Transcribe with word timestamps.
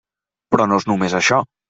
Però 0.55 0.65
no 0.71 0.79
és 0.83 0.87
només 0.93 1.17
això. 1.21 1.43